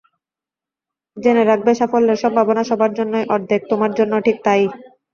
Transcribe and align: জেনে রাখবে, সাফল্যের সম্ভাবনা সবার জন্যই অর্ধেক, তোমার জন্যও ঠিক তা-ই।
জেনে 1.17 1.43
রাখবে, 1.45 1.71
সাফল্যের 1.75 2.21
সম্ভাবনা 2.23 2.63
সবার 2.63 2.91
জন্যই 2.93 3.25
অর্ধেক, 3.35 3.61
তোমার 3.71 3.91
জন্যও 3.97 4.25
ঠিক 4.27 4.37
তা-ই। 4.45 4.65